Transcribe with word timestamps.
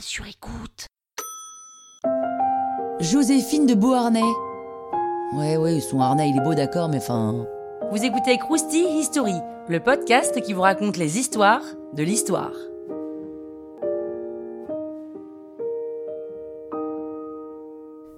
sur 0.00 0.26
écoute. 0.26 0.86
Joséphine 3.00 3.66
de 3.66 3.74
Beauharnais. 3.74 4.22
Ouais, 5.34 5.56
ouais, 5.56 5.80
son 5.80 6.00
harnais, 6.00 6.30
il 6.30 6.36
est 6.36 6.44
beau, 6.44 6.54
d'accord, 6.54 6.88
mais 6.88 6.98
enfin. 6.98 7.46
Vous 7.90 8.02
écoutez 8.02 8.38
Krusty 8.38 8.84
History, 8.98 9.34
le 9.68 9.80
podcast 9.80 10.40
qui 10.40 10.52
vous 10.52 10.62
raconte 10.62 10.96
les 10.96 11.18
histoires 11.18 11.62
de 11.92 12.02
l'histoire. 12.02 12.52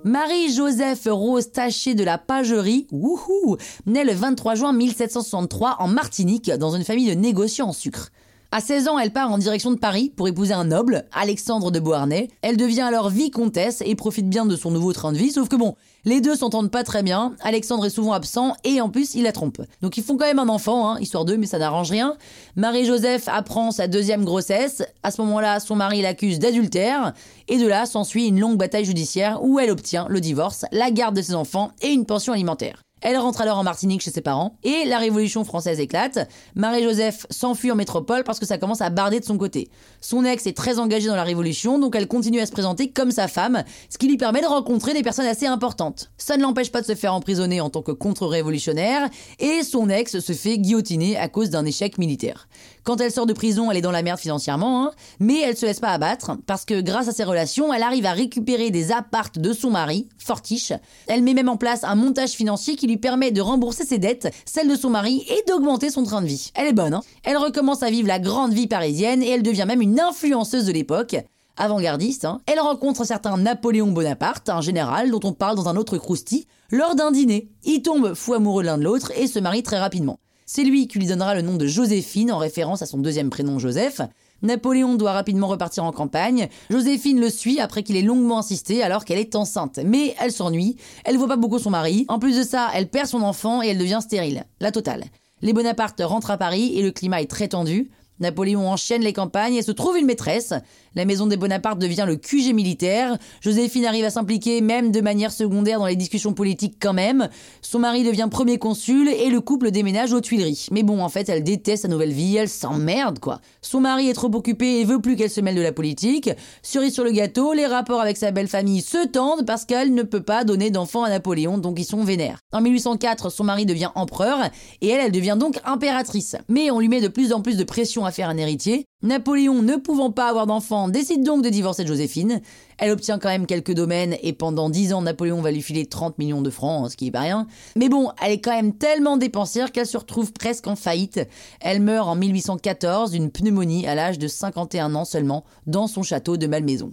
Marie-Joseph 0.05 1.09
Rose 1.11 1.51
Taché 1.51 1.95
de 1.95 2.05
la 2.05 2.17
Pagerie, 2.17 2.87
wouhou, 2.93 3.57
naît 3.87 4.05
le 4.05 4.13
23 4.13 4.55
juin 4.55 4.73
1763 4.73 5.77
en 5.81 5.89
Martinique 5.89 6.51
dans 6.51 6.77
une 6.77 6.85
famille 6.85 7.09
de 7.09 7.21
négociants 7.21 7.69
en 7.69 7.73
sucre. 7.73 8.11
À 8.57 8.63
16 8.63 8.89
ans, 8.89 8.99
elle 8.99 9.13
part 9.13 9.31
en 9.31 9.37
direction 9.37 9.71
de 9.71 9.77
Paris 9.77 10.11
pour 10.17 10.29
épouser 10.29 10.55
un 10.55 10.65
noble, 10.65 11.05
Alexandre 11.13 11.71
de 11.71 11.79
Beauharnais. 11.79 12.31
Elle 12.41 12.57
devient 12.57 12.81
alors 12.81 13.11
vicomtesse 13.11 13.83
et 13.85 13.95
profite 13.95 14.31
bien 14.31 14.47
de 14.47 14.57
son 14.57 14.71
nouveau 14.71 14.95
train 14.95 15.13
de 15.13 15.19
vie, 15.19 15.31
sauf 15.31 15.51
que 15.51 15.57
bon, 15.57 15.75
les 16.07 16.23
deux 16.23 16.35
s'entendent 16.35 16.71
pas 16.71 16.83
très 16.83 17.03
bien, 17.03 17.35
Alexandre 17.43 17.85
est 17.85 17.91
souvent 17.91 18.15
absent 18.15 18.57
et 18.65 18.81
en 18.81 18.89
plus 18.89 19.15
il 19.15 19.25
la 19.25 19.33
trompe. 19.33 19.61
Donc 19.83 19.99
ils 19.99 20.03
font 20.03 20.17
quand 20.17 20.25
même 20.25 20.39
un 20.39 20.49
enfant, 20.49 20.89
hein, 20.89 20.99
histoire 21.01 21.27
d'eux, 21.27 21.37
mais 21.37 21.45
ça 21.45 21.59
n'arrange 21.59 21.91
rien. 21.91 22.17
Marie-Joseph 22.55 23.29
apprend 23.29 23.73
sa 23.73 23.89
deuxième 23.89 24.25
grossesse, 24.25 24.83
à 25.03 25.11
ce 25.11 25.21
moment-là 25.21 25.61
son 25.61 25.77
mari 25.77 26.01
l'accuse 26.01 26.39
d'adultère, 26.39 27.13
et 27.49 27.59
de 27.59 27.67
là 27.67 27.85
s'ensuit 27.85 28.27
une 28.27 28.41
longue 28.41 28.57
bataille 28.57 28.87
judiciaire 28.87 29.45
où 29.45 29.61
elle 29.61 29.71
obtient 29.71 30.07
le 30.09 30.23
divorce, 30.23 30.65
la 30.73 30.91
garde 30.91 31.15
de 31.15 31.21
ses 31.21 31.35
enfants 31.35 31.73
et 31.83 31.89
une 31.89 32.07
pension 32.07 32.33
alimentaire. 32.33 32.86
Elle 33.03 33.19
rentre 33.19 33.43
alors 33.43 33.59
en 33.59 33.63
Martinique 33.63 34.01
chez 34.01 34.11
ses 34.11 34.23
parents 34.23 34.57
et 34.65 34.87
la 34.87 34.97
Révolution 34.97 35.45
française 35.45 35.81
éclate. 35.81 36.31
Marie-Joseph 36.55 37.27
s'enfuit 37.29 37.71
en 37.71 37.75
métropole 37.75 38.25
parce 38.25 38.39
que 38.39 38.47
ça 38.47 38.57
commence 38.57 38.81
à 38.81 38.89
barder 38.89 39.21
de 39.21 39.25
son 39.27 39.37
côté. 39.37 39.69
Son 40.01 40.25
ex 40.25 40.47
est 40.47 40.57
très 40.57 40.79
engagé 40.79 41.07
dans 41.07 41.15
la 41.15 41.23
Révolution, 41.23 41.79
donc 41.79 41.95
elle 41.95 42.09
continue 42.09 42.41
à 42.41 42.47
se 42.47 42.53
présenter 42.53 42.91
comme 42.91 43.11
sa 43.11 43.29
femme, 43.29 43.65
ce 43.91 43.99
qui 43.99 44.09
lui 44.09 44.17
permet 44.17 44.41
de 44.41 44.47
rencontrer 44.47 44.95
des 44.95 45.03
personnes 45.03 45.27
assez 45.27 45.45
importantes. 45.45 46.11
Ça 46.17 46.39
ne 46.39 46.43
l'empêche 46.43 46.73
pas 46.73 46.81
de 46.81 46.87
se 46.87 46.95
faire 46.95 47.13
emprisonner 47.13 47.61
en 47.61 47.69
tant 47.69 47.83
que 47.83 47.93
contre-révolutionnaire 47.93 49.11
et 49.41 49.63
son 49.63 49.91
ex 49.91 50.19
se 50.19 50.33
fait 50.33 50.57
guillotiner 50.57 51.19
à 51.19 51.29
cause 51.29 51.51
d'un 51.51 51.67
échec 51.67 51.99
militaire. 51.99 52.49
Quand 52.83 53.03
elle 53.03 53.13
sort 53.13 53.27
de 53.27 53.35
prison, 53.35 53.71
elle 53.71 53.77
est 53.77 53.83
dans 53.83 53.91
la 53.91 54.03
merde 54.03 54.21
financièrement, 54.21 54.85
hein, 54.85 54.93
mais 55.21 55.43
elle 55.43 55.57
se 55.57 55.67
laisse 55.67 55.81
pas 55.81 55.91
abattre 55.91 56.39
parce 56.47 56.65
que 56.65 56.81
grâce 56.81 57.09
à 57.09 57.13
ses 57.13 57.25
relations, 57.25 57.75
elle 57.75 57.83
arrive 57.83 58.07
à 58.07 58.13
récupérer 58.13 58.71
des 58.71 58.91
appartes 58.91 59.39
de 59.39 59.53
son 59.53 59.71
mari, 59.71 60.09
Fortiche. 60.17 60.73
Elle 61.09 61.23
met 61.23 61.35
même 61.35 61.49
en 61.49 61.57
place 61.57 61.85
un 61.85 61.95
montage 61.95 62.31
financier 62.31 62.75
qui 62.75 62.86
lui 62.87 62.97
permet 62.97 63.31
de 63.31 63.41
rembourser 63.41 63.85
ses 63.85 63.99
dettes, 63.99 64.33
celles 64.45 64.69
de 64.69 64.77
son 64.77 64.91
mari 64.91 65.25
et 65.29 65.43
d'augmenter 65.49 65.91
son 65.91 66.05
train 66.05 66.23
de 66.23 66.27
vie. 66.27 66.51
Elle 66.55 66.69
est 66.69 66.73
bonne, 66.73 66.95
hein 66.95 67.03
Elle 67.25 67.37
recommence 67.37 67.83
à 67.83 67.91
vivre 67.91 68.09
la 68.09 68.19
grande 68.19 68.53
vie 68.53 68.67
parisienne 68.67 69.23
et 69.23 69.29
elle 69.29 69.43
devient 69.43 69.65
même 69.67 69.83
une 69.83 70.01
influenceuse 70.01 70.67
de 70.67 70.73
l'époque 70.73 71.17
avant-gardiste, 71.57 72.27
hein. 72.27 72.41
elle 72.47 72.61
rencontre 72.61 73.01
un 73.01 73.07
certain 73.07 73.37
Napoléon 73.39 73.91
Bonaparte, 73.91 74.49
un 74.49 74.61
général 74.61 75.11
dont 75.11 75.21
on 75.25 75.33
parle 75.33 75.57
dans 75.57 75.69
un 75.69 75.77
autre 75.77 75.97
crousti, 75.97 76.47
lors 76.71 76.95
d'un 76.95 77.11
dîner. 77.11 77.49
Ils 77.65 77.83
tombent 77.83 78.15
fous 78.15 78.35
amoureux 78.35 78.63
l'un 78.63 78.79
de 78.79 78.85
l'autre 78.85 79.13
et 79.17 79.27
se 79.27 79.39
marient 79.39 79.63
très 79.63 79.79
rapidement. 79.79 80.19
C'est 80.45 80.65
lui 80.65 80.87
qui 80.87 80.99
lui 80.99 81.07
donnera 81.07 81.35
le 81.35 81.43
nom 81.43 81.57
de 81.57 81.67
Joséphine 81.67 82.31
en 82.31 82.39
référence 82.39 82.83
à 82.83 82.87
son 82.87 82.99
deuxième 82.99 83.31
prénom 83.31 83.59
Joseph. 83.59 84.01
Napoléon 84.43 84.95
doit 84.95 85.13
rapidement 85.13 85.49
repartir 85.49 85.85
en 85.85 85.93
campagne. 85.93 86.49
Joséphine 86.71 87.21
le 87.21 87.31
suit 87.31 87.61
après 87.61 87.83
qu'il 87.83 87.97
ait 87.97 88.03
longuement 88.03 88.39
insisté 88.39 88.83
alors 88.83 89.05
qu'elle 89.05 89.19
est 89.19 89.37
enceinte. 89.37 89.79
Mais 89.85 90.15
elle 90.21 90.33
s'ennuie, 90.33 90.77
elle 91.05 91.17
voit 91.17 91.29
pas 91.29 91.37
beaucoup 91.37 91.59
son 91.59 91.71
mari. 91.71 92.05
En 92.09 92.19
plus 92.19 92.37
de 92.37 92.43
ça, 92.43 92.69
elle 92.75 92.89
perd 92.89 93.09
son 93.09 93.23
enfant 93.23 93.63
et 93.63 93.69
elle 93.69 93.79
devient 93.79 94.01
stérile. 94.01 94.45
La 94.61 94.73
totale. 94.73 95.05
Les 95.43 95.53
Bonaparte 95.53 96.01
rentrent 96.03 96.31
à 96.31 96.39
Paris 96.39 96.73
et 96.77 96.83
le 96.83 96.91
climat 96.91 97.21
est 97.21 97.31
très 97.31 97.49
tendu. 97.49 97.91
Napoléon 98.21 98.69
enchaîne 98.69 99.03
les 99.03 99.13
campagnes 99.13 99.55
et 99.55 99.63
se 99.63 99.73
trouve 99.73 99.99
une 99.99 100.07
maîtresse. 100.07 100.55
La 100.95 101.05
maison 101.05 101.27
des 101.27 101.37
Bonaparte 101.37 101.79
devient 101.79 102.05
le 102.07 102.17
QG 102.17 102.55
militaire. 102.55 103.19
Joséphine 103.43 103.85
arrive 103.85 104.07
à 104.07 104.11
s'impliquer 104.11 104.63
même 104.63 104.91
de 104.91 105.03
manière 105.03 105.31
secondaire 105.31 105.79
dans 105.79 105.87
les 105.87 105.97
discussions 105.97 106.33
politiques 106.33 106.79
quand 106.81 106.95
même. 106.95 107.29
Son 107.61 107.79
mari 107.79 108.03
devient 108.03 108.29
premier 108.31 108.59
consul 108.59 109.09
et 109.09 109.29
le 109.29 109.41
couple 109.43 109.71
déménage 109.71 110.15
aux 110.15 110.23
Tuileries. 110.23 110.69
Mais 110.71 110.83
bon, 110.83 111.03
en 111.03 111.11
fait, 111.11 111.29
elle 111.29 111.45
déteste 111.45 111.83
sa 111.83 111.89
nouvelle 111.89 112.13
vie, 112.13 112.37
elle 112.37 112.49
s'emmerde 112.49 113.19
quoi. 113.19 113.41
Son 113.61 113.81
mari 113.81 114.09
est 114.09 114.15
trop 114.15 114.35
occupé 114.35 114.81
et 114.81 114.85
veut 114.85 115.01
plus 115.01 115.17
qu'elle 115.17 115.31
se 115.31 115.43
mêle 115.43 115.55
de 115.55 115.61
la 115.61 115.73
politique. 115.73 116.31
Cerise 116.63 116.95
sur 116.95 117.05
le 117.05 117.11
gâteau, 117.11 117.53
les 117.53 117.67
rapports 117.67 118.01
avec 118.01 118.17
sa 118.17 118.31
belle 118.31 118.49
famille 118.49 118.81
se 118.81 119.07
tendent 119.07 119.45
parce 119.45 119.67
qu'elle 119.67 119.93
ne 119.93 120.03
peut 120.03 120.23
pas 120.23 120.45
donner 120.45 120.71
d'enfants 120.71 121.05
à 121.05 121.11
Napoléon, 121.11 121.59
donc 121.59 121.79
ils 121.79 121.85
sont 121.85 122.05
vénères. 122.05 122.39
En 122.53 122.63
1804, 122.63 123.31
son 123.31 123.45
mari 123.45 123.67
devient 123.67 123.91
empereur 123.95 124.39
et 124.81 124.89
elle, 124.89 125.05
elle 125.05 125.13
devient 125.13 125.37
donc 125.39 125.61
impératrice. 125.67 126.37
Mais 126.49 126.71
on 126.71 126.81
lui 126.81 126.89
met 126.89 127.03
de 127.03 127.09
plus 127.09 127.35
en 127.35 127.43
plus 127.43 127.59
de 127.59 127.65
pression 127.65 128.06
à 128.07 128.13
faire 128.13 128.29
un 128.29 128.37
héritier. 128.37 128.87
Napoléon, 129.03 129.63
ne 129.63 129.77
pouvant 129.77 130.11
pas 130.11 130.29
avoir 130.29 130.47
d'enfant, 130.47 130.89
décide 130.89 131.23
donc 131.23 131.45
de 131.45 131.49
divorcer 131.49 131.83
de 131.83 131.89
Joséphine. 131.89 132.41
Elle 132.79 132.91
obtient 132.91 133.19
quand 133.19 133.29
même 133.29 133.47
quelques 133.47 133.75
domaines 133.75 134.17
et 134.23 134.33
pendant 134.33 134.71
10 134.71 134.95
ans, 134.95 135.03
Napoléon 135.03 135.43
va 135.43 135.51
lui 135.51 135.63
filer 135.63 135.87
30 135.87 136.19
millions 136.19 136.43
de 136.43 136.51
francs, 136.51 136.91
ce 136.91 136.97
qui 136.97 137.09
est 137.09 137.11
pas 137.11 137.21
rien. 137.21 137.47
Mais 137.77 137.89
bon, 137.89 138.11
elle 138.23 138.33
est 138.33 138.41
quand 138.41 138.57
même 138.57 138.73
tellement 138.73 139.17
dépensière 139.17 139.73
qu'elle 139.73 139.87
se 139.87 139.99
retrouve 139.99 140.33
presque 140.33 140.67
en 140.67 140.77
faillite. 140.77 141.21
Elle 141.61 141.83
meurt 141.83 142.09
en 142.09 142.17
1814 142.17 143.11
d'une 143.11 143.31
pneumonie 143.31 143.87
à 143.87 143.95
l'âge 143.95 144.19
de 144.19 144.29
51 144.29 144.95
ans 144.95 145.05
seulement 145.05 145.45
dans 145.67 145.87
son 145.87 146.03
château 146.03 146.37
de 146.37 146.47
Malmaison. 146.47 146.93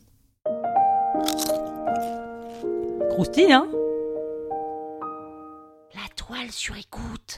Croustille, 3.12 3.54
hein? 3.54 3.68
La 5.94 6.10
toile 6.16 6.52
sur 6.52 6.76
écoute. 6.76 7.38